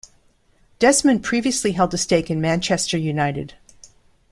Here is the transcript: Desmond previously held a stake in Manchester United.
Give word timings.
Desmond 0.79 1.23
previously 1.23 1.73
held 1.73 1.93
a 1.93 1.97
stake 1.99 2.31
in 2.31 2.41
Manchester 2.41 2.97
United. 2.97 3.53